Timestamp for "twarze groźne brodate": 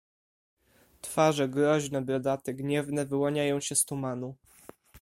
1.01-2.53